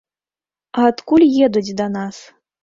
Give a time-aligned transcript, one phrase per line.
[0.79, 2.25] А адкуль едуць да нас?